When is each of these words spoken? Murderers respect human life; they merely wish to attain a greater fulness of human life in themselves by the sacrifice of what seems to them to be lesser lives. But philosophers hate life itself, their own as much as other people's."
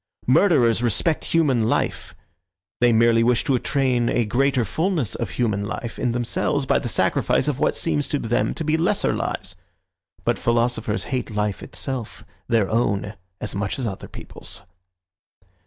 Murderers 0.25 0.81
respect 0.81 1.25
human 1.25 1.61
life; 1.65 2.15
they 2.79 2.91
merely 2.91 3.23
wish 3.23 3.43
to 3.43 3.53
attain 3.53 4.09
a 4.09 4.25
greater 4.25 4.65
fulness 4.65 5.13
of 5.13 5.29
human 5.29 5.63
life 5.63 5.99
in 5.99 6.11
themselves 6.11 6.65
by 6.65 6.79
the 6.79 6.87
sacrifice 6.89 7.47
of 7.47 7.59
what 7.59 7.75
seems 7.75 8.07
to 8.07 8.17
them 8.17 8.55
to 8.55 8.63
be 8.63 8.77
lesser 8.77 9.13
lives. 9.13 9.55
But 10.23 10.39
philosophers 10.39 11.03
hate 11.13 11.29
life 11.29 11.61
itself, 11.61 12.25
their 12.47 12.67
own 12.67 13.13
as 13.39 13.53
much 13.53 13.77
as 13.77 13.85
other 13.85 14.07
people's." 14.07 14.63